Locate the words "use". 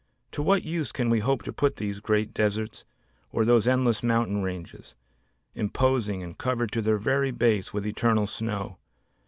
0.63-0.91